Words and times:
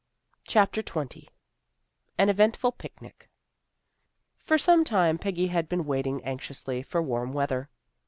CHAPTER 0.45 0.81
XX 0.81 1.27
AN 2.17 2.27
EVENTFUL 2.31 2.71
PICNIC 2.71 3.29
FOR 4.39 4.57
some 4.57 4.83
time 4.83 5.19
Peggy 5.19 5.45
had 5.49 5.69
been 5.69 5.85
waiting 5.85 6.23
anxiously 6.23 6.81
for 6.81 7.03
warm 7.03 7.33
weather. 7.33 7.69